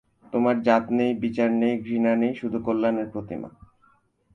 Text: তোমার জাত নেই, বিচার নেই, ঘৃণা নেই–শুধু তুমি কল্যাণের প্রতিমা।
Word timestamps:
তোমার 0.33 0.55
জাত 0.61 0.85
নেই, 0.91 1.11
বিচার 1.15 1.49
নেই, 1.53 1.75
ঘৃণা 1.81 2.13
নেই–শুধু 2.15 2.57
তুমি 2.57 2.65
কল্যাণের 2.65 3.07
প্রতিমা। 3.09 3.49